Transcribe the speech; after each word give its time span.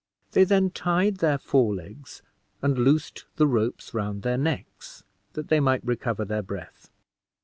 They 0.31 0.45
then 0.45 0.71
tied 0.71 1.17
their 1.17 1.37
fore 1.37 1.75
legs, 1.75 2.23
and 2.63 2.75
loosed 2.75 3.25
the 3.35 3.45
ropes 3.45 3.93
round 3.93 4.23
their 4.23 4.35
necks, 4.35 5.03
that 5.33 5.49
they 5.49 5.59
might 5.59 5.85
recover 5.85 6.25
their 6.25 6.41
breath. 6.41 6.89